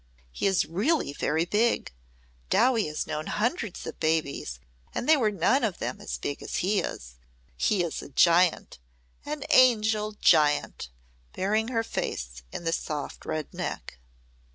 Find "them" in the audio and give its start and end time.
5.77-6.01